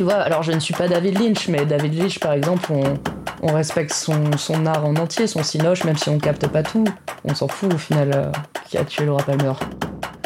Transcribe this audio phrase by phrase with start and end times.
[0.00, 2.98] Tu vois, alors je ne suis pas David Lynch, mais David Lynch, par exemple, on,
[3.42, 6.86] on respecte son, son, art en entier, son cinoche, même si on capte pas tout.
[7.24, 8.32] On s'en fout au final euh,
[8.66, 9.52] qui a tué Laura Palmer.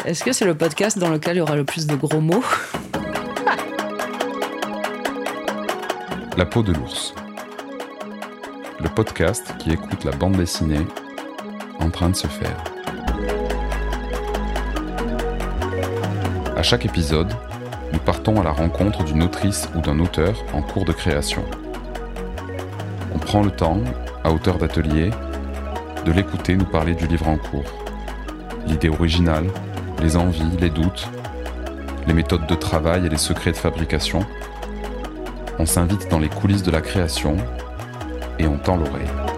[0.05, 2.41] Est-ce que c'est le podcast dans lequel il y aura le plus de gros mots
[6.37, 7.13] La peau de l'ours.
[8.79, 10.87] Le podcast qui écoute la bande dessinée
[11.81, 12.63] en train de se faire.
[16.55, 17.27] À chaque épisode,
[17.95, 21.45] nous partons à la rencontre d'une autrice ou d'un auteur en cours de création.
[23.13, 23.79] On prend le temps,
[24.25, 25.11] à hauteur d'atelier,
[26.03, 27.63] de l'écouter nous parler du livre en cours.
[28.67, 29.47] L'idée originale,
[30.01, 31.07] les envies, les doutes,
[32.05, 34.25] les méthodes de travail et les secrets de fabrication.
[35.57, 37.37] On s'invite dans les coulisses de la création
[38.39, 39.34] et on tend l'oreille.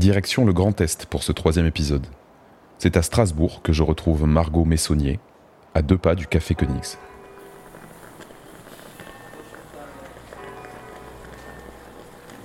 [0.00, 2.06] Direction le Grand Est pour ce troisième épisode.
[2.78, 5.20] C'est à Strasbourg que je retrouve Margot Messonnier,
[5.74, 6.96] à deux pas du Café Koenigs.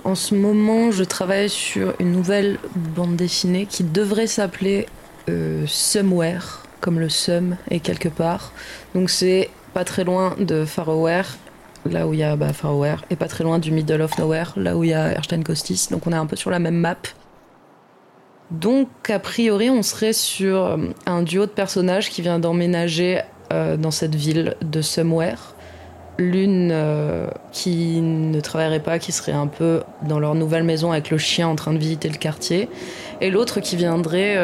[0.04, 4.86] En ce moment, je travaille sur une nouvelle bande dessinée qui devrait s'appeler
[5.30, 8.52] euh, Somewhere, comme le Sum est quelque part.
[8.94, 11.38] Donc c'est pas très loin de Farware,
[11.86, 12.52] là où il y a bah,
[13.08, 15.88] et pas très loin du Middle of Nowhere, là où il y a Erstein Costis.
[15.90, 16.98] Donc on est un peu sur la même map.
[18.50, 23.20] Donc a priori, on serait sur euh, un duo de personnages qui vient d'emménager
[23.52, 25.54] euh, dans cette ville de Somewhere.
[26.18, 31.10] L'une euh, qui ne travaillerait pas, qui serait un peu dans leur nouvelle maison avec
[31.10, 32.70] le chien en train de visiter le quartier,
[33.20, 34.36] et l'autre qui viendrait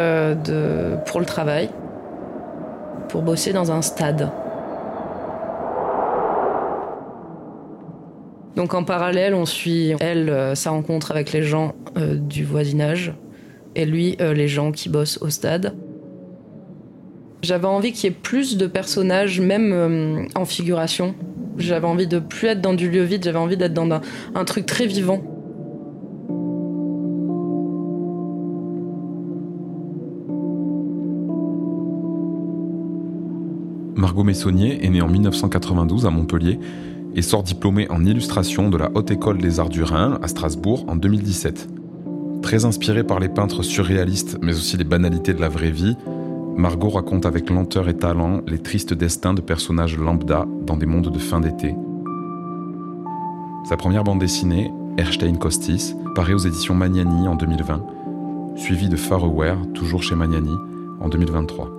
[0.45, 1.71] de, pour le travail,
[3.09, 4.31] pour bosser dans un stade.
[8.55, 13.15] Donc en parallèle, on suit elle, sa rencontre avec les gens du voisinage,
[13.75, 15.75] et lui, les gens qui bossent au stade.
[17.43, 21.15] J'avais envie qu'il y ait plus de personnages, même en figuration,
[21.59, 23.89] j'avais envie de plus être dans du lieu vide, j'avais envie d'être dans
[24.35, 25.23] un, truc très vivant.
[33.95, 36.59] Margot Messonnier est née en 1992 à Montpellier
[37.15, 40.85] et sort diplômée en illustration de la Haute École des Arts du Rhin à Strasbourg
[40.89, 41.82] en 2017.
[42.43, 45.97] Très inspirée par les peintres surréalistes mais aussi les banalités de la vraie vie,
[46.57, 51.11] Margot raconte avec lenteur et talent les tristes destins de personnages lambda dans des mondes
[51.11, 51.75] de fin d'été.
[53.69, 57.87] Sa première bande dessinée, Erstein Costis, paraît aux éditions Magnani en 2020,
[58.57, 60.55] suivie de Far Aware, toujours chez Magnani,
[61.01, 61.71] en 2023.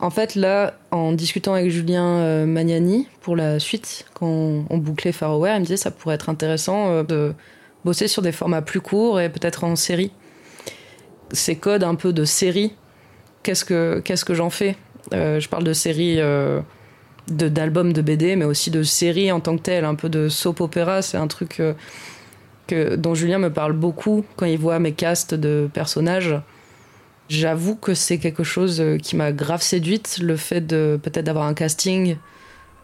[0.00, 5.12] En fait, là, en discutant avec Julien euh, Magnani pour la suite, quand on bouclait
[5.12, 7.32] Far Aware, il me disait que ça pourrait être intéressant euh, de
[7.84, 10.12] bosser sur des formats plus courts et peut-être en série
[11.32, 12.72] ces codes un peu de série,
[13.42, 14.76] qu'est-ce que, qu'est-ce que j'en fais?
[15.12, 16.60] Euh, Je parle de série euh,
[17.28, 20.28] de, d'albums de BD, mais aussi de série en tant que telle, un peu de
[20.28, 21.02] soap opéra.
[21.02, 21.74] C'est un truc euh,
[22.66, 26.36] que, dont Julien me parle beaucoup quand il voit mes castes de personnages.
[27.28, 31.52] J'avoue que c'est quelque chose qui m'a grave séduite, le fait de peut-être d'avoir un
[31.52, 32.16] casting,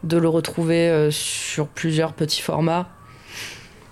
[0.03, 2.91] de le retrouver sur plusieurs petits formats.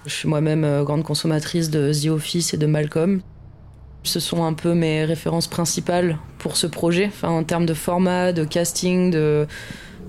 [0.06, 3.20] Je suis moi-même grande consommatrice de The Office et de Malcolm.
[4.02, 8.44] Ce sont un peu mes références principales pour ce projet, en termes de format, de
[8.44, 9.16] casting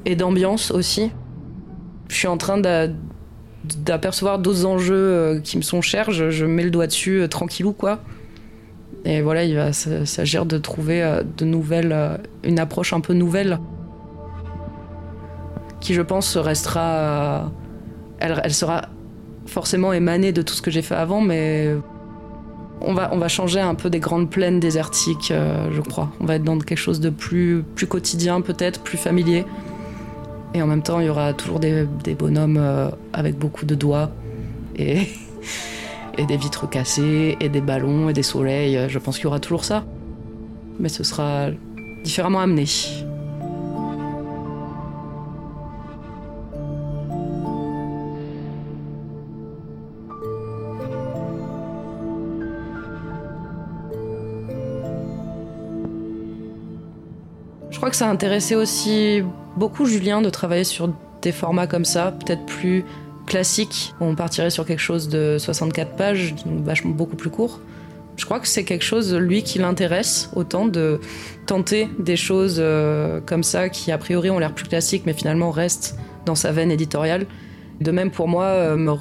[0.06, 1.12] et d'ambiance aussi.
[2.10, 6.72] Je suis en train d'apercevoir d'autres enjeux euh, qui me sont chers, je, mets le
[6.72, 8.02] doigt dessus euh, tranquillou quoi.
[9.06, 13.60] Et voilà, il va s'agir de trouver euh, une approche un peu nouvelle,
[15.82, 17.52] qui je pense restera,
[18.20, 18.84] elle sera
[19.46, 21.76] forcément émanée de tout ce que j'ai fait avant, mais
[22.82, 26.12] on va, on va changer un peu des grandes plaines désertiques, euh, je crois.
[26.20, 29.46] On va être dans quelque chose de plus, plus quotidien, peut-être, plus familier.
[30.54, 31.86] Et en même temps, il y aura toujours des,
[32.18, 34.12] bonhommes euh, avec beaucoup de doigts
[34.76, 35.08] et,
[36.18, 38.88] et des vitres cassées et des ballons et des soleils.
[38.90, 39.86] Je pense qu'il y aura toujours ça.
[40.80, 41.48] Mais ce sera
[42.04, 42.66] différemment amené.
[57.84, 59.24] Crois que ça a intéressé aussi
[59.58, 60.90] beaucoup Julien de travailler sur
[61.22, 62.86] des formats comme ça, peut-être plus
[63.26, 63.94] classiques.
[64.00, 67.60] On partirait sur quelque chose de 64 pages, vachement beaucoup plus court.
[68.16, 71.02] Je crois que c'est quelque chose, lui, qui l'intéresse autant de
[71.46, 75.52] tenter des choses euh, comme ça qui, a priori, ont l'air plus classiques, mais finalement
[75.52, 77.26] restent dans sa veine éditoriale.
[77.82, 78.94] De même pour moi, euh, me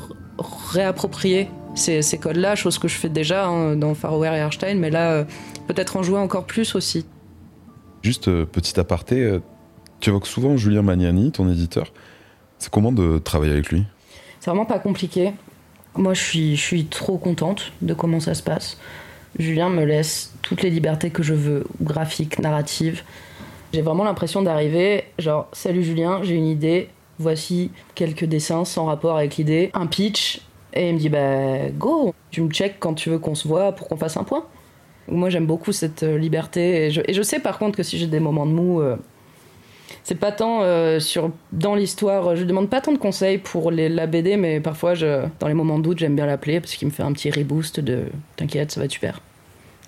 [0.73, 5.13] réapproprier ces, codes-là, chose que je fais déjà hein, dans Farware et Airstein, mais là,
[5.13, 5.25] euh,
[5.69, 7.07] peut-être en jouer encore plus aussi.
[8.03, 9.41] Juste euh, petit aparté, euh,
[10.01, 11.93] tu évoques souvent Julien Magnani, ton éditeur.
[12.59, 13.85] C'est comment de travailler avec lui?
[14.41, 15.33] C'est vraiment pas compliqué.
[15.95, 18.79] Moi, je suis, je suis trop contente de comment ça se passe.
[19.39, 23.03] Julien me laisse toutes les libertés que je veux, graphiques, narratives.
[23.73, 26.89] J'ai vraiment l'impression d'arriver, genre, salut Julien, j'ai une idée,
[27.19, 30.43] voici quelques dessins sans rapport avec l'idée, un pitch,
[30.75, 33.73] et il me dit, bah go, tu me check quand tu veux qu'on se voit
[33.73, 34.45] pour qu'on fasse un point.
[35.09, 38.21] Moi j'aime beaucoup cette euh, liberté, et je, sais par contre que si j'ai des
[38.21, 38.97] moments de mou, euh,
[40.05, 43.89] c'est pas tant euh, sur dans l'histoire, je demande pas tant de conseils pour les,
[43.89, 46.93] la BD, mais parfois dans les moments de doute, j'aime bien l'appeler parce qu'il me
[46.93, 48.05] fait un petit reboost de
[48.37, 49.21] t'inquiète, ça va être super.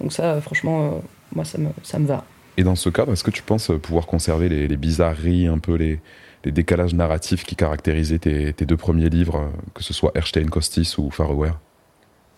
[0.00, 1.00] Donc ça, franchement,
[1.34, 2.24] moi ça me, ça me va.
[2.56, 6.00] Et dans ce cadre, est-ce que tu penses pouvoir conserver les, bizarreries, un peu les,
[6.44, 11.58] décalages narratifs qui caractérisaient tes, deux premiers livres, que ce soit Erstein Costis ou Fareware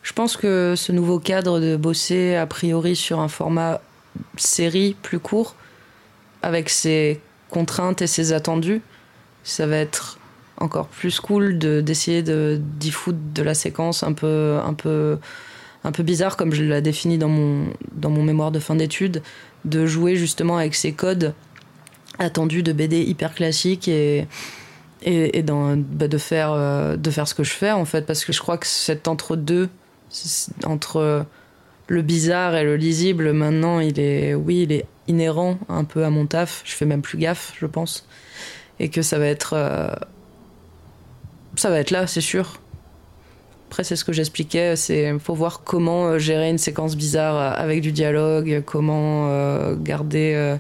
[0.07, 3.81] Je pense que ce nouveau cadre de bosser a priori sur un format
[4.37, 5.57] série plus court,
[6.43, 7.21] avec ses
[7.51, 8.83] contraintes et ses attendus,
[9.43, 10.21] ça va être
[10.59, 15.19] encore plus cool d'essayer de, d'y foutre de la séquence un peu, un peu,
[15.83, 19.23] un peu bizarre, comme je l'ai défini dans mon, dans mon mémoire de fin d'études,
[19.65, 21.35] de jouer justement avec ces codes
[22.21, 24.29] attendus de BD hyper classiques et,
[25.03, 28.25] et, et bah de, faire, euh, de faire ce que je fais en fait, parce
[28.25, 29.69] que je crois que cet entre-deux,
[30.65, 31.27] entre
[31.89, 36.11] le bizarre et le lisible, maintenant, il est, oui, il est inhérent un peu à
[36.11, 36.63] mon taf.
[36.65, 38.07] Je fais même plus gaffe, je pense.
[38.81, 39.55] Et que ça va être.
[39.55, 39.95] Euh,
[41.57, 42.61] ça va être là, c'est sûr.
[43.69, 44.77] Après, c'est ce que j'expliquais.
[44.77, 50.33] C'est faut voir comment euh, gérer une séquence bizarre avec du dialogue, comment euh, garder.
[50.35, 50.57] Euh...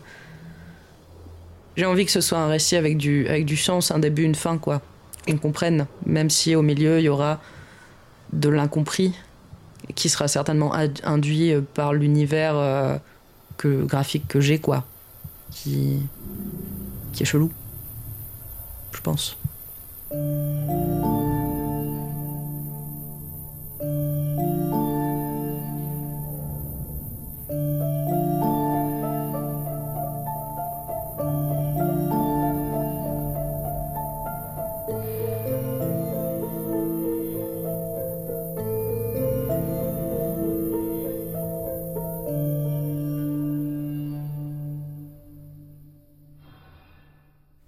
[1.76, 4.34] J'ai envie que ce soit un récit avec du, avec du sens, un début, une
[4.34, 4.80] fin, quoi.
[5.26, 5.86] Qu'on comprenne.
[6.06, 7.40] Même si au milieu, il y aura
[8.32, 9.12] de l'incompris,
[9.94, 10.72] qui sera certainement
[11.04, 12.96] induit par l'univers euh,
[13.56, 14.84] que, graphique que j'ai, quoi.
[15.50, 16.00] Qui,
[17.12, 17.50] qui est chelou.
[18.92, 19.36] Je pense.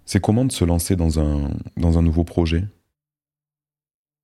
[0.09, 2.65] C'est comment de se lancer dans un, dans un nouveau projet?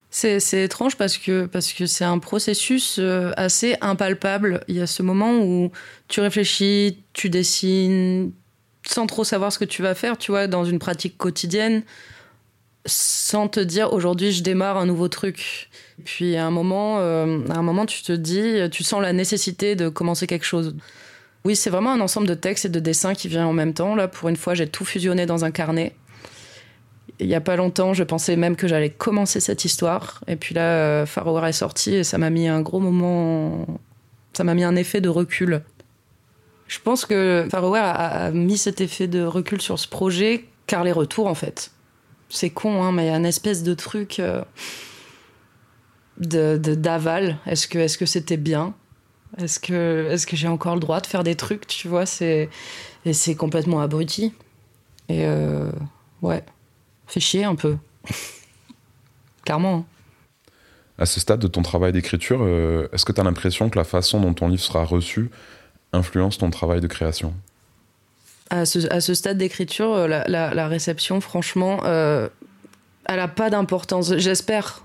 [0.08, 4.64] C'est, étrange parce que, parce que c'est un processus euh, assez impalpable.
[4.68, 5.72] Il y a ce moment où
[6.08, 8.32] tu réfléchis, tu dessines,
[8.86, 11.82] sans trop savoir ce que tu vas faire, tu vois, dans une pratique quotidienne,
[12.86, 15.68] sans te dire aujourd'hui je démarre un nouveau truc.
[16.06, 19.76] Puis à un moment, euh, à un moment tu te dis, tu sens la nécessité
[19.76, 20.74] de commencer quelque chose.
[21.46, 23.94] Oui, c'est vraiment un ensemble de textes et de dessins qui vient en même temps.
[23.94, 25.94] Là, pour une fois, j'ai tout fusionné dans un carnet.
[27.18, 30.22] Il n'y a pas longtemps, je pensais même que j'allais commencer cette histoire.
[30.26, 33.66] Et puis là, euh, Farware est sorti et ça m'a mis un gros moment.
[34.32, 35.62] Ça m'a mis un effet de recul.
[36.66, 40.92] Je pense que Farware a, mis cet effet de recul sur ce projet car les
[40.92, 41.72] retours, en fait.
[42.30, 44.42] C'est con, hein, mais il y a une espèce de truc euh,
[46.16, 47.36] de d'aval.
[47.44, 48.74] Est-ce que que c'était bien?
[49.38, 52.48] Est-ce que, est que j'ai encore le droit de faire des trucs, tu vois c'est,
[53.04, 54.32] Et c'est complètement abruti.
[55.08, 55.70] Et euh,
[56.22, 56.44] ouais,
[57.06, 57.76] fait chier un peu.
[59.44, 59.74] Clairement.
[59.74, 59.84] Hein.
[60.96, 63.84] À ce stade de ton travail d'écriture, euh, est-ce que tu as l'impression que la
[63.84, 65.30] façon dont ton livre sera reçu
[65.92, 67.34] influence ton travail de création?
[68.50, 72.28] À ce, à ce stade d'écriture, la, la, la, réception, franchement, euh,
[73.06, 74.16] elle n'a pas d'importance.
[74.18, 74.84] J'espère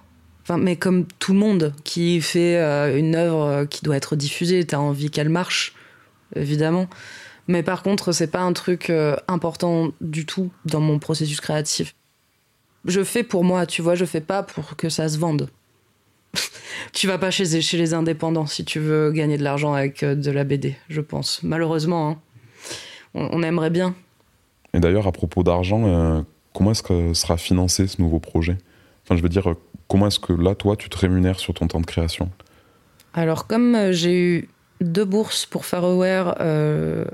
[0.58, 4.78] Mais comme tout le monde qui fait euh, une œuvre qui doit être diffusée, t'as
[4.78, 5.76] envie qu'elle marche,
[6.36, 6.88] évidemment.
[7.50, 11.96] Mais par contre, c'est pas un truc euh, important du tout dans mon processus créatif.
[12.86, 15.50] Je fais pour moi, tu vois, je fais pas pour que ça se vende.
[16.94, 20.30] tu vas pas chez, les indépendants si tu veux gagner de l'argent avec euh, de
[20.30, 21.42] la BD, je pense.
[21.42, 22.18] Malheureusement, hein.
[23.16, 23.96] on, aimerait bien.
[24.76, 26.22] Et d'ailleurs, à propos d'argent, euh,
[26.54, 28.60] comment est-ce que sera financé ce nouveau projet?
[29.10, 29.56] Enfin, je veux dire,
[29.88, 32.30] comment est-ce que là, toi, tu te rémunères sur ton temps de création?
[33.16, 34.50] Alors, comme euh, j'ai eu
[34.82, 37.06] deux bourses pour Fareware, euh,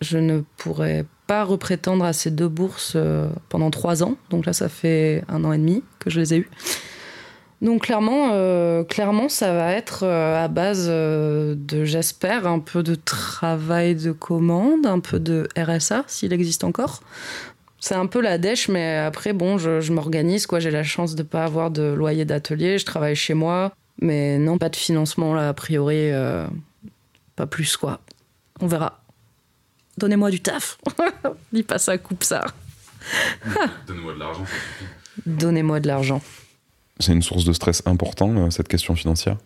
[0.00, 4.14] je ne pourrais pas reprétendre à ces deux bourses euh, pendant trois ans.
[4.30, 6.50] Donc là, ça fait un an et demi que je les ai eues.
[7.60, 13.96] Donc clairement, euh, clairement, ça va être à base de, j'espère, un peu de travail
[13.96, 17.02] de commande, un peu de RSA, s'il existe encore.
[17.80, 20.60] C'est un peu la dèche, mais après, bon, je, je m'organise, quoi.
[20.60, 23.72] J'ai la chance de pas avoir de loyer d'atelier, je travaille chez moi.
[24.02, 26.46] Mais non, pas de financement là, a priori, euh,
[27.36, 28.00] pas plus quoi.
[28.60, 29.02] On verra.
[29.98, 30.78] Donnez-moi du taf.
[31.52, 32.44] Dis pas ça, coupe ça.
[33.86, 34.44] Donnez-moi de l'argent.
[35.26, 36.22] Donnez-moi de l'argent.
[36.98, 39.36] C'est une source de stress important, euh, cette question financière?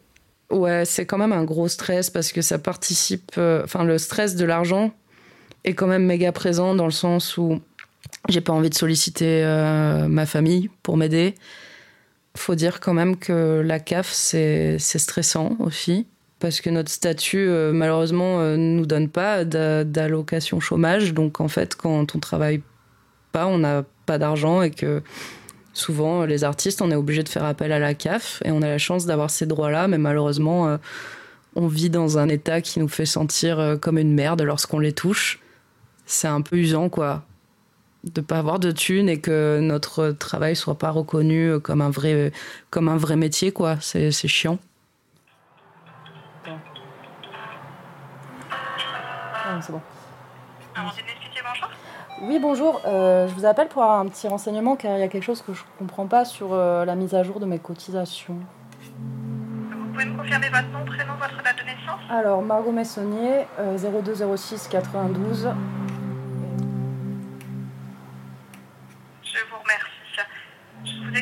[0.50, 3.32] Ouais, c'est quand même un gros stress parce que ça participe.
[3.38, 4.92] euh, Enfin, le stress de l'argent
[5.64, 7.60] est quand même méga présent dans le sens où
[8.28, 11.34] j'ai pas envie de solliciter euh, ma famille pour m'aider.
[12.36, 16.06] Faut dire quand même que la CAF, c'est stressant aussi.
[16.40, 21.14] Parce que notre statut, euh, malheureusement, euh, nous donne pas d'a- d'allocation chômage.
[21.14, 22.60] Donc, en fait, quand on travaille
[23.32, 25.02] pas, on n'a pas d'argent et que
[25.72, 28.68] souvent, les artistes, on est obligé de faire appel à la CAF et on a
[28.68, 30.78] la chance d'avoir ces droits-là, mais malheureusement,
[31.56, 35.40] on vit dans un état qui nous fait sentir comme une merde lorsqu'on les touche.
[36.04, 37.24] C'est un peu usant, quoi,
[38.04, 42.32] de pas avoir de thunes et que notre travail soit pas reconnu comme un vrai,
[42.70, 43.76] comme un vrai métier, quoi.
[43.80, 44.58] C'est c'est chiant.
[49.60, 49.80] c'est bon.
[52.22, 52.80] Oui, bonjour.
[52.86, 55.42] Euh, je vous appelle pour avoir un petit renseignement car il y a quelque chose
[55.42, 58.38] que je comprends pas sur euh, la mise à jour de mes cotisations.
[58.98, 62.00] Vous pouvez me confirmer votre nom, prénom, votre date de naissance?
[62.10, 65.48] Alors, Margot Messonnier, euh, 0206 92.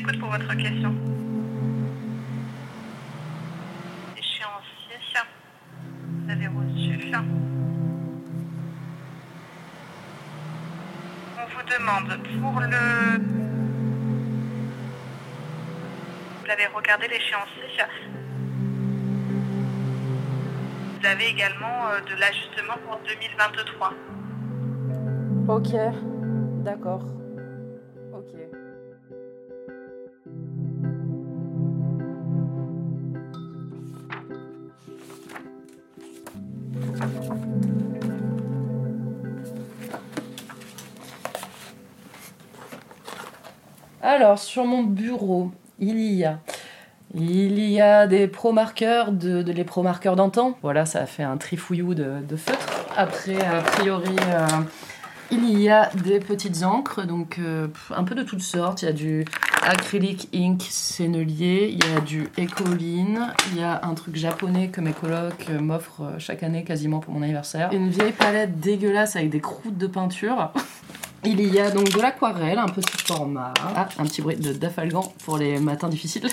[0.03, 0.93] Écoute pour votre question.
[4.19, 4.99] Échéancier.
[6.25, 7.13] Vous avez reçu.
[11.39, 12.83] On vous demande pour le...
[16.41, 17.63] Vous avez regardé l'échéancier.
[20.99, 23.93] Vous avez également euh, de l'ajustement pour 2023.
[25.49, 25.71] Ok,
[26.65, 27.22] d'accord.
[44.23, 45.51] Alors, sur mon bureau,
[45.81, 46.39] il y a
[47.13, 50.57] il y a des pro-marqueurs, de, les pro-marqueurs d'antan.
[50.63, 52.87] Voilà, ça a fait un trifouillou de, de feutre.
[52.97, 54.47] Après, a priori, euh,
[55.33, 58.83] il y a des petites encres, donc euh, un peu de toutes sortes.
[58.83, 59.25] Il y a du
[59.61, 64.81] acrylic ink sennelier, il y a du écoline, il y a un truc japonais que
[64.81, 67.71] mes colocs euh, m'offrent chaque année quasiment pour mon anniversaire.
[67.73, 70.53] Une vieille palette dégueulasse avec des croûtes de peinture.
[71.25, 73.55] Il y a donc de l'aquarelle, un petit format.
[73.77, 76.29] Ah, un petit bruit de dafalgan pour les matins difficiles.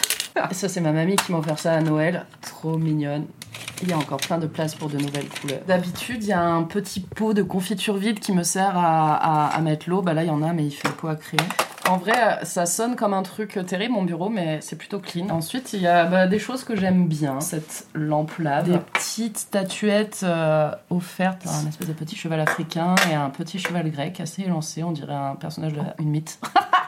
[0.51, 2.25] Ça, c'est ma mamie qui m'a offert ça à Noël.
[2.41, 3.25] Trop mignonne.
[3.83, 5.59] Il y a encore plein de place pour de nouvelles couleurs.
[5.67, 9.55] D'habitude, il y a un petit pot de confiture vide qui me sert à, à-
[9.55, 10.01] à mettre l'eau.
[10.01, 11.39] Bah là, il y en a, mais il fait le pot à créer.
[11.89, 15.27] En vrai, euh, ça sonne comme un truc terrible, mon bureau, mais c'est plutôt clean.
[15.29, 17.39] Ensuite, il y a bah, des choses que j'aime bien.
[17.39, 23.15] Cette lampe-là, des petites statuettes euh, offertes par un espèce de petit cheval africain et
[23.15, 24.83] un petit cheval grec assez élancé.
[24.83, 25.81] On dirait un personnage de...
[25.97, 26.39] une mythe.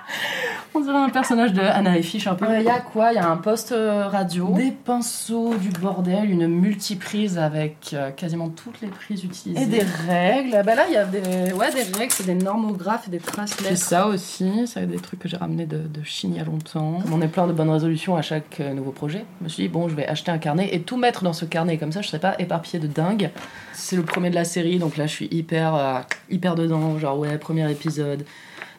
[0.73, 2.45] On dirait un personnage de Anna et Fish un peu.
[2.57, 3.11] Il y a quoi?
[3.11, 8.11] Il y a un poste euh, radio, des pinceaux, du bordel, une multiprise avec euh,
[8.11, 9.63] quasiment toutes les prises utilisées.
[9.63, 10.61] Et des règles.
[10.65, 13.53] Bah là, il y a des, ouais, des règles, c'est des normographes et des traces
[13.59, 16.45] C'est ça aussi, c'est des trucs que j'ai ramenés de, de Chine il y a
[16.45, 16.99] longtemps.
[17.01, 19.63] Comme on est plein de bonnes résolutions à chaque euh, nouveau projet, je me suis
[19.63, 22.01] dit, bon, je vais acheter un carnet et tout mettre dans ce carnet, comme ça
[22.01, 23.31] je serais pas éparpillée de dingue.
[23.73, 25.99] C'est le premier de la série, donc là je suis hyper, euh,
[26.29, 28.25] hyper dedans, genre ouais, premier épisode.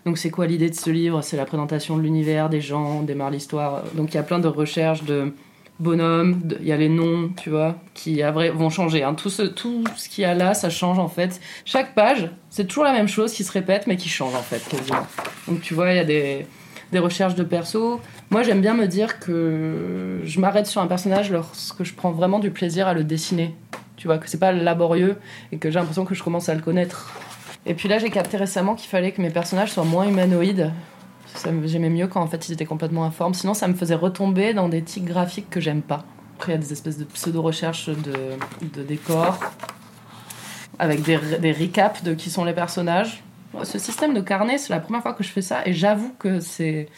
[0.04, 1.22] Donc c'est quoi l'idée de ce livre?
[1.22, 3.82] C'est la présentation de l'univers, des gens, démarre l'histoire.
[3.94, 5.32] Donc il y a plein de recherches de
[5.78, 9.02] bonhommes, il y a les noms, tu vois, qui vont changer.
[9.02, 9.14] hein.
[9.14, 11.40] Tout, ce, tout ce qu'il y a là, ça change en fait.
[11.64, 14.62] Chaque page, c'est toujours la même chose qui se répète mais qui change en fait
[14.68, 15.06] quasiment.
[15.48, 16.46] Donc tu vois, il y a des,
[16.92, 18.00] des recherches de perso.
[18.30, 22.38] Moi j'aime bien me dire que je m'arrête sur un personnage lorsque je prends vraiment
[22.38, 23.54] du plaisir à le dessiner.
[23.96, 25.16] Tu vois, que c'est pas laborieux
[25.52, 27.12] et que j'ai l'impression que je commence à le connaître.
[27.64, 30.72] Et puis là, j'ai capté récemment qu'il fallait que mes personnages soient moins humanoïdes.
[31.64, 33.34] J'aimais mieux quand en fait ils étaient complètement informes.
[33.34, 36.04] Sinon, ça me faisait retomber dans des tics graphiques que j'aime pas.
[36.36, 38.12] Après, il y a des espèces de pseudo-recherches de,
[38.74, 39.38] de décors
[40.78, 43.22] avec des, des recaps de qui sont les personnages.
[43.62, 46.40] Ce système de carnet, c'est la première fois que je fais ça et j'avoue que
[46.40, 46.88] c'est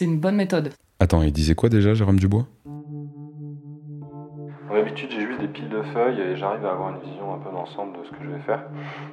[0.00, 0.72] une bonne méthode.
[1.00, 2.46] Attends, il disait quoi déjà, Jérôme Dubois?
[4.72, 7.50] D'habitude, j'ai juste des piles de feuilles et j'arrive à avoir une vision un peu
[7.50, 8.62] d'ensemble de ce que je vais faire.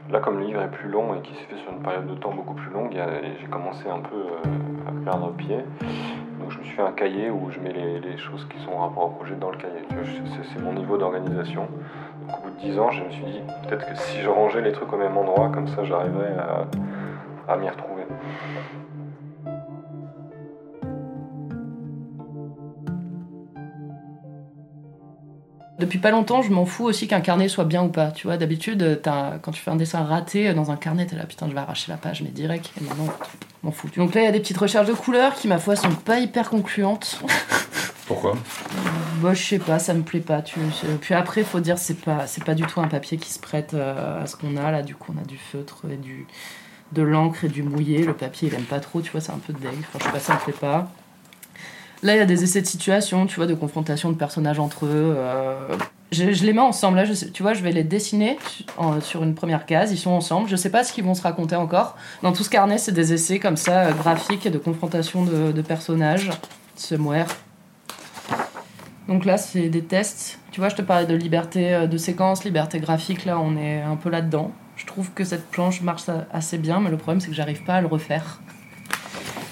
[0.09, 2.15] Là, comme le livre est plus long et qui s'est fait sur une période de
[2.15, 5.57] temps beaucoup plus longue, j'ai commencé un peu euh, à perdre pied.
[6.39, 8.87] Donc, je me suis fait un cahier où je mets les, choses qui sont en
[8.87, 9.81] rapport au projet dans le cahier.
[10.53, 11.67] C'est- mon niveau d'organisation.
[12.25, 14.61] Donc, au bout de 10 ans, je me suis dit peut-être que si je rangeais
[14.61, 16.35] les trucs au même endroit, comme ça, j'arriverais
[17.49, 18.03] à m'y retrouver.
[25.79, 28.11] Depuis pas longtemps, je m'en fous aussi qu'un carnet soit bien ou pas.
[28.11, 31.47] Tu vois, d'habitude, quand tu fais un dessin raté dans un carnet, t'es là, putain,
[31.47, 32.71] je vais arracher la page, mais direct.
[32.79, 33.07] Et maintenant,
[33.63, 33.89] m'en fous.
[33.95, 36.19] Donc là, il y a des petites recherches de couleurs qui, ma foi, sont pas
[36.19, 37.21] hyper concluantes.
[38.07, 38.35] Pourquoi?
[39.21, 40.41] Bah, je sais pas, ça me plaît pas.
[40.41, 40.59] Tu...
[40.99, 43.73] Puis après, faut dire, c'est pas, c'est pas du tout un papier qui se prête
[43.73, 44.81] euh, à ce qu'on a là.
[44.81, 46.25] Du coup, on a du feutre et du
[46.91, 48.03] de l'encre et du mouillé.
[48.03, 49.77] Le papier, il aime pas trop, tu vois, c'est un peu de deg.
[49.79, 50.91] Enfin, je sais pas, ça me plaît pas.
[52.01, 54.85] Là, il y a des essais de situation, tu vois, de confrontation de personnages entre
[54.85, 55.15] eux.
[55.17, 55.77] Euh,
[56.11, 56.97] je, les mets ensemble.
[56.97, 58.37] Là, je tu vois, je vais les dessiner
[59.01, 59.91] sur une première case.
[59.91, 60.47] Ils sont ensemble.
[60.47, 61.97] Je sais pas ce qu'ils vont se raconter encore.
[62.23, 66.29] Dans tout ce carnet, c'est des essais comme ça, euh, graphiques de confrontation de, personnages.
[66.75, 67.25] Somewhere.
[69.09, 70.39] Donc là, c'est des tests.
[70.51, 73.25] Tu vois, je te parlais de liberté euh, de séquence, liberté graphique.
[73.25, 74.51] Là, on est un peu là-dedans.
[74.77, 77.73] Je trouve que cette planche marche assez bien, mais le problème, c'est que j'arrive pas
[77.73, 78.39] à le refaire.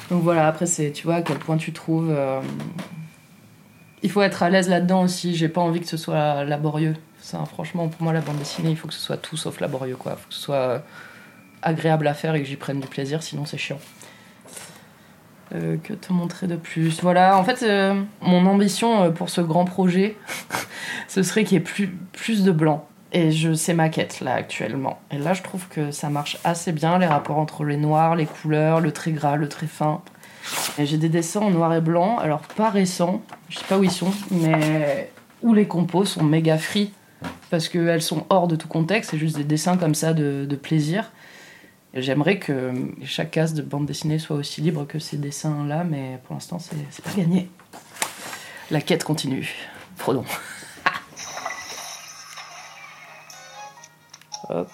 [0.10, 2.10] Donc voilà, après, c'est, tu vois, à quel point tu trouves.
[2.12, 2.42] Euh,
[4.04, 5.36] il faut être à l'aise là-dedans aussi.
[5.36, 6.96] J'ai pas envie que ce soit laborieux.
[7.20, 9.98] Ça, franchement, pour moi, la bande dessinée, il faut que ce soit tout sauf laborieux,
[9.98, 10.14] quoi.
[10.14, 10.80] Il faut que ce soit euh,
[11.62, 13.80] agréable à faire et que j'y prenne du plaisir, sinon c'est chiant.
[15.56, 17.66] Euh, que te montrer de plus Voilà, en fait,
[18.22, 20.16] mon ambition pour ce grand projet,
[21.08, 22.88] ce serait qu'il y ait plus, plus de blanc.
[23.14, 25.00] Et je sais ma quête là actuellement.
[25.12, 28.26] Et là, je trouve que ça marche assez bien, les rapports entre les noirs, les
[28.26, 30.02] couleurs, le très gras, le très fin.
[30.78, 33.84] Et j'ai des dessins en noir et blanc, alors pas récents, je sais pas où
[33.84, 35.12] ils sont, mais
[35.42, 36.92] où les compos sont méga free,
[37.50, 41.12] parce qu'elles sont hors de tout contexte, c'est juste des dessins comme ça de, plaisir.
[41.94, 42.74] J'aimerais que
[43.04, 47.04] chaque case de bande dessinée soit aussi libre que ces dessins-là, mais pour l'instant, c'est
[47.04, 47.50] pas gagné.
[48.70, 49.54] La quête continue.
[49.96, 50.26] Frodon.
[54.50, 54.70] Hop.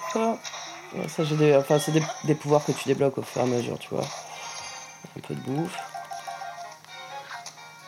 [1.08, 1.56] Ça, j'ai des...
[1.56, 4.06] Enfin, c'est des, pouvoirs que tu débloques au fur et à mesure, tu vois.
[5.18, 5.78] Un peu de bouffe.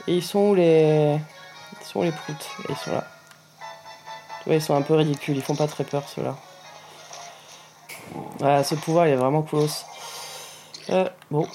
[0.07, 1.19] Et ils sont où les.
[1.81, 2.47] Ils sont où les proutes?
[2.69, 3.03] Ils sont là.
[4.39, 6.35] Tu vois, ils sont un peu ridicules, ils font pas très peur ceux-là.
[8.39, 9.85] Voilà, ce pouvoir il est vraiment close.
[10.89, 11.47] Euh, bon.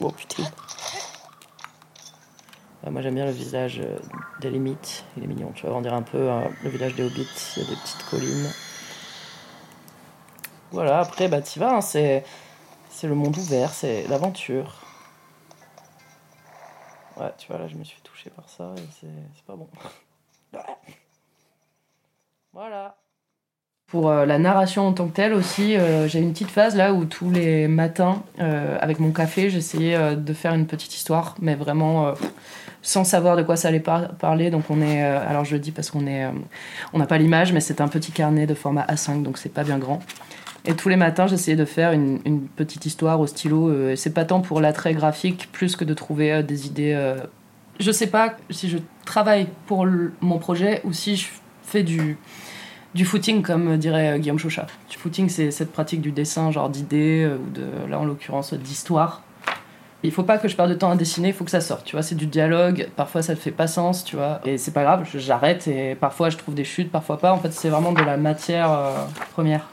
[0.00, 0.42] Bon, putain.
[2.84, 3.98] Euh, moi j'aime bien le visage euh,
[4.40, 7.28] des limites, il est mignon, tu vois, on un peu euh, le village des hobbits,
[7.56, 8.50] il y a des petites collines.
[10.72, 12.24] Voilà, après bah t'y vas, hein, c'est,
[12.88, 14.80] c'est le monde ouvert, c'est l'aventure.
[17.16, 19.68] Ouais, tu vois, là je me suis touché par ça et c'est, c'est pas bon.
[22.52, 22.96] voilà.
[23.92, 25.76] Pour la narration en tant que telle aussi,
[26.06, 30.54] j'ai une petite phase là où tous les matins, avec mon café, j'essayais de faire
[30.54, 32.14] une petite histoire, mais vraiment
[32.82, 34.50] sans savoir de quoi ça allait parler.
[34.50, 36.30] Donc on est, euh, alors je le dis parce qu'on est, euh,
[36.92, 39.64] on n'a pas l'image, mais c'est un petit carnet de format A5, donc c'est pas
[39.64, 40.00] bien grand.
[40.64, 42.20] Et tous les matins, j'essayais de faire une,
[42.54, 43.68] petite histoire au stylo.
[43.68, 47.16] Euh, c'est pas tant pour l'attrait graphique, plus que de trouver des idées.
[47.80, 49.86] Je sais pas si je travaille pour
[50.20, 51.28] mon projet ou si je
[51.64, 52.16] fais du,
[52.94, 54.66] du footing, comme dirait Guillaume Chauchat.
[54.90, 59.22] Du footing, c'est cette pratique du dessin, genre d'idées, ou de, là en l'occurrence, d'histoire
[60.02, 61.84] il faut pas que je perde de temps à dessiner, il faut que ça sorte,
[61.84, 64.72] tu vois, c'est du dialogue, parfois ça ne fait pas sens, tu vois, et c'est
[64.72, 67.92] pas grave, j'arrête et parfois je trouve des chutes, parfois pas, en fait c'est vraiment
[67.92, 69.68] de la matière euh, première.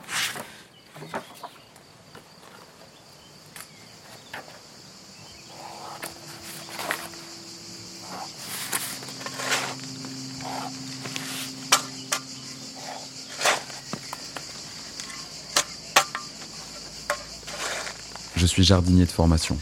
[18.63, 19.57] Jardinier de formation.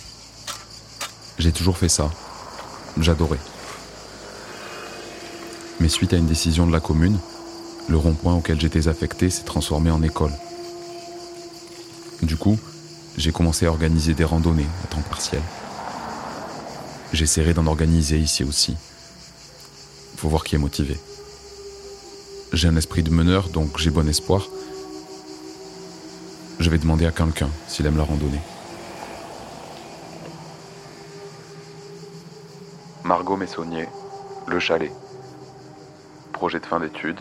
[1.38, 2.10] J'ai toujours fait ça.
[3.00, 3.40] J'adorais.
[5.80, 7.20] Mais suite à une décision de la commune,
[7.88, 10.34] le rond-point auquel j'étais affecté s'est transformé en école.
[12.24, 12.58] Du coup,
[13.18, 15.42] j'ai commencé à organiser des randonnées à temps partiel.
[17.14, 18.76] J'essaierai d'en organiser ici aussi.
[20.18, 21.00] Faut voir qui est motivé.
[22.54, 24.48] J'ai un esprit de meneur, donc j'ai bon espoir.
[26.60, 28.42] Je vais demander à quelqu'un s'il aime la randonnée.
[33.04, 33.88] Margot Messonnier,
[34.48, 34.92] Le Chalet.
[36.34, 37.20] Projet de fin d'études,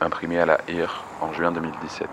[0.00, 2.08] imprimé à la IR en juin 2017.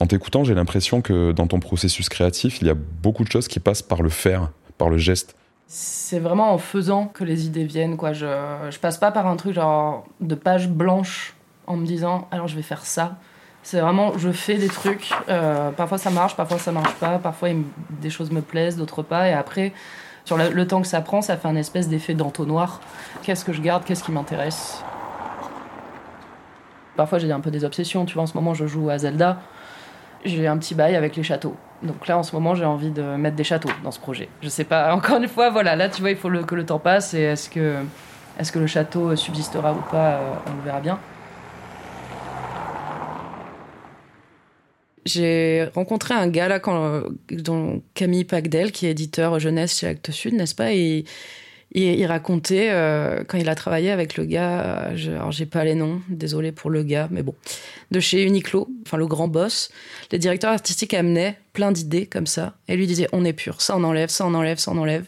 [0.00, 3.48] En t'écoutant, j'ai l'impression que dans ton processus créatif, il y a beaucoup de choses
[3.48, 5.36] qui passent par le faire, par le geste.
[5.66, 7.96] C'est vraiment en faisant que les idées viennent.
[7.96, 8.12] Quoi.
[8.12, 8.26] Je,
[8.70, 11.34] je passe pas par un truc genre de page blanche
[11.66, 13.18] en me disant alors je vais faire ça.
[13.62, 15.10] C'est vraiment, je fais des trucs.
[15.28, 17.18] Euh, parfois ça marche, parfois ça marche pas.
[17.18, 17.50] Parfois
[17.90, 19.28] des choses me plaisent, d'autres pas.
[19.28, 19.72] Et après,
[20.24, 22.80] sur le, temps que ça prend, ça fait un espèce d'effet d'entonnoir.
[23.22, 24.82] Qu'est-ce que je garde Qu'est-ce qui m'intéresse?
[26.96, 28.04] Parfois j'ai un peu des obsessions.
[28.04, 29.40] Tu vois, en ce moment je joue à Zelda.
[30.24, 31.56] j'ai un petit bail avec les châteaux.
[31.82, 34.28] Donc là, en ce moment, j'ai envie de mettre des châteaux dans ce projet.
[34.42, 36.78] Je sais pas, encore une fois, voilà, là, tu vois, il faut que le temps
[36.78, 37.76] passe et est-ce que,
[38.38, 40.98] est que le château subsistera ou pas, euh, on le verra bien.
[45.08, 47.02] J'ai rencontré un gars là, quand,
[47.94, 50.72] Camille Pagdel, qui est éditeur jeunesse chez Actes Sud, n'est-ce pas?
[50.74, 51.04] Et,
[51.72, 55.74] il racontait euh, quand il a travaillé avec le gars, je, alors j'ai pas les
[55.74, 57.34] noms, désolé pour le gars, mais bon,
[57.90, 59.70] de chez Uniqlo, enfin le grand boss,
[60.10, 62.56] les directeurs artistiques amenaient plein d'idées comme ça.
[62.68, 65.04] Et lui disaient on est pur, ça on enlève, ça on enlève, ça on enlève,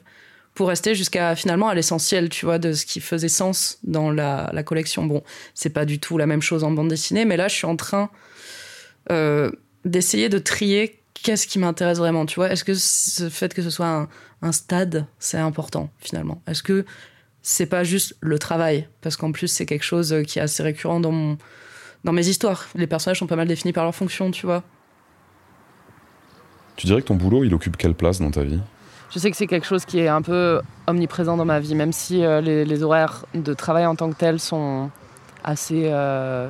[0.55, 4.51] pour rester jusqu'à finalement à l'essentiel, tu vois, de ce qui faisait sens dans la,
[4.53, 5.07] la collection.
[5.07, 5.23] Bon,
[5.55, 7.77] c'est pas du tout la même chose en bande dessinée, mais là je suis en
[7.77, 8.11] train
[9.11, 9.51] euh,
[9.85, 12.51] d'essayer de trier qu'est-ce qui m'intéresse vraiment, tu vois.
[12.51, 14.09] Est-ce que ce fait que ce soit
[14.43, 16.43] un, stade, c'est important finalement?
[16.47, 16.85] Est-ce que
[17.43, 18.89] c'est pas juste le travail?
[19.01, 21.39] Parce qu'en plus, c'est quelque chose qui est assez récurrent dans, mon,
[22.05, 22.69] dans mes histoires.
[22.75, 24.63] Les personnages sont pas mal définis par leur fonction, tu vois.
[26.77, 28.61] Tu dirais que ton boulot, il occupe quelle place dans ta vie?
[29.11, 31.93] Je sais que c'est quelque chose qui est un peu omniprésent dans ma vie, même
[31.93, 34.89] si euh, les, horaires de travail en tant que tels sont
[35.43, 36.49] assez euh,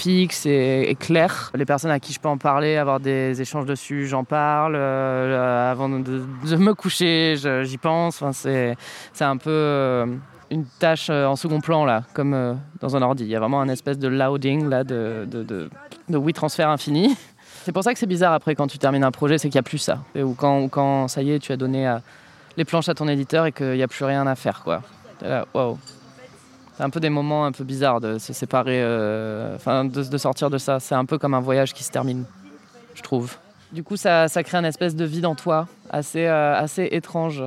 [0.00, 1.50] fixe et, clair.
[1.54, 4.74] Les personnes à qui je peux en parler, avoir des échanges dessus, j'en parle.
[4.76, 6.22] Euh, avant de,
[6.56, 8.22] me coucher, j'y pense.
[8.22, 8.76] Enfin, c'est,
[9.24, 10.06] un peu euh,
[10.50, 13.24] une tâche euh, en second plan, là, comme dans un ordi.
[13.24, 15.70] Il y a vraiment un espèce de loading, là, de, de, de,
[16.08, 17.16] de oui, transfert infini.
[17.64, 19.66] C'est pour ça que c'est bizarre après quand tu termines un projet, c'est qu'il n'y
[19.66, 19.98] a plus ça.
[20.16, 21.94] Ou quand, quand ça y est, tu as donné
[22.56, 24.80] les planches à ton éditeur et qu'il n'y a plus rien à faire, quoi.
[25.20, 25.78] Là, wow
[26.80, 30.58] un peu des moments un peu bizarres de se séparer, euh, enfin de, sortir de
[30.58, 30.80] ça.
[30.80, 32.24] C'est un peu comme un voyage qui se termine,
[32.94, 33.36] je trouve.
[33.72, 37.44] Du coup, ça, crée un espèce de vide en toi, assez, euh, assez étrange.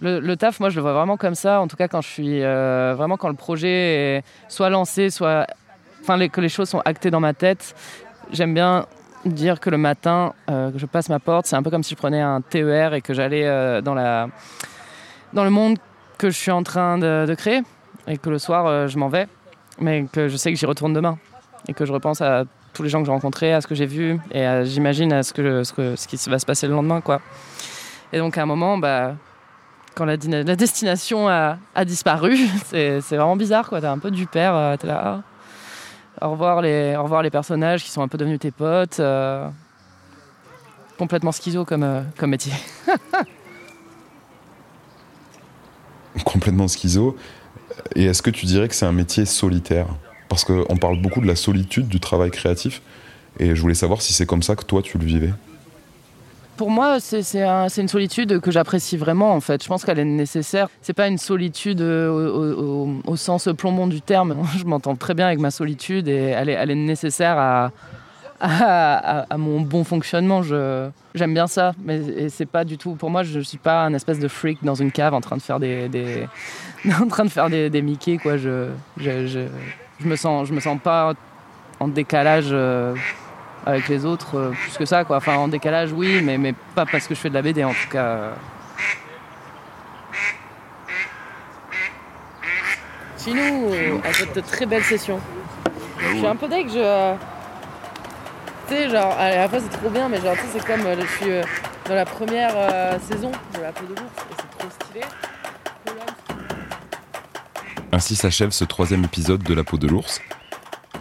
[0.00, 1.60] Le, taf, moi, je le vois vraiment comme ça.
[1.60, 3.68] En tout cas, quand je suis euh, vraiment quand le projet
[4.18, 5.46] est soit lancé, soit,
[6.02, 7.74] enfin, que les choses sont actées dans ma tête.
[8.30, 8.86] J'aime bien
[9.24, 11.98] dire que le matin, que je passe ma porte, c'est un peu comme si je
[11.98, 14.28] prenais un TER et que j'allais dans la,
[15.32, 15.78] dans le monde
[16.16, 17.62] que je suis en train de créer
[18.08, 19.28] et que le soir, euh, je m'en vais,
[19.80, 21.18] mais que je sais que j'y retourne demain
[21.68, 23.86] et que je repense à tous les gens que j'ai rencontrés, à ce que j'ai
[23.86, 25.62] vu et j'imagine à ce, que,
[26.06, 27.00] qui va se passer le lendemain.
[27.00, 27.20] Quoi.
[28.12, 29.14] Et donc à un moment, bah,
[29.94, 33.68] quand la, destination a, disparu, c'est vraiment bizarre.
[33.68, 35.22] T'es un peu du père, euh, t'es là.
[36.20, 36.28] Ah.
[36.28, 39.00] au, revoir les, au revoir les personnages qui sont un peu devenus tes potes.
[39.00, 39.48] Euh,
[40.96, 42.52] complètement schizo comme métier.
[46.24, 47.16] complètement schizo.
[47.94, 49.86] Et est-ce que tu dirais que c'est un métier solitaire?
[50.28, 52.82] Parce qu'on parle beaucoup de la solitude du travail créatif.
[53.38, 55.32] Et je voulais savoir si c'est comme ça que toi tu le vivais.
[56.56, 57.36] Pour moi, c'est
[57.76, 59.62] une solitude que j'apprécie vraiment en fait.
[59.62, 60.68] Je pense qu'elle est nécessaire.
[60.82, 64.36] C'est pas une solitude euh, au, sens plombon du terme.
[64.58, 67.70] Je m'entends très bien avec ma solitude et elle elle est nécessaire à,
[68.40, 70.42] à, mon bon fonctionnement.
[70.42, 72.94] J'aime bien ça, mais c'est pas du tout.
[72.94, 75.42] Pour moi, je, suis pas un espèce de freak dans une cave en train de
[75.42, 76.26] faire des,
[77.00, 78.36] en train de faire des, Mickey quoi.
[78.36, 81.14] Je, je, je, me sens, je me sens pas
[81.80, 82.48] en décalage.
[82.50, 82.94] Euh,
[83.66, 86.86] avec les autres euh, plus que ça quoi enfin en décalage oui mais, mais pas
[86.86, 88.30] parce que je fais de la BD en tout cas
[93.18, 93.70] Chinou
[94.08, 95.20] à cette très belle session
[95.98, 97.14] je suis un peu deg je
[98.68, 100.18] c'est trop bien, mais
[100.52, 101.42] c'est comme euh, je suis euh,
[101.88, 104.12] dans la première euh, saison de la peau de l'ours.
[107.92, 110.20] Ainsi s'achève ce troisième épisode de La peau de l'ours.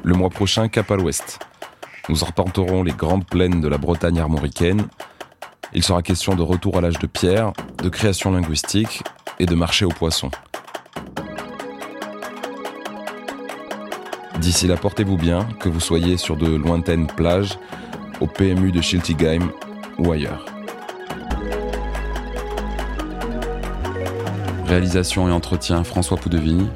[0.04, 1.40] Le mois prochain, cap à l'ouest.
[2.10, 4.88] Nous reporterons les grandes plaines de la Bretagne armoricaine.
[5.74, 7.52] Il sera question de retour à l'âge de pierre,
[7.84, 9.04] de création linguistique
[9.40, 10.32] et de marché aux poissons.
[14.48, 17.60] D'ici là, portez-vous bien, que vous soyez sur de lointaines plages,
[18.22, 19.52] au PMU de Schiltigheim
[19.98, 20.46] ou ailleurs.
[24.66, 26.70] Réalisation et entretien François Poudevigny.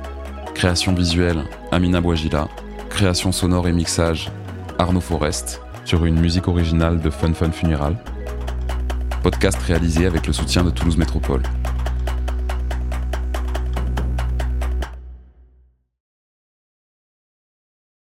[0.54, 2.50] Création visuelle Amina Bouagila.
[2.90, 4.30] Création sonore et mixage
[4.78, 7.96] Arnaud Forest sur une musique originale de Fun Fun Funeral.
[9.24, 11.44] Podcast réalisé avec le soutien de Toulouse Métropole.